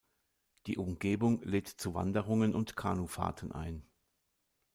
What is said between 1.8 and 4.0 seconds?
Wanderungen und Kanufahrten ein.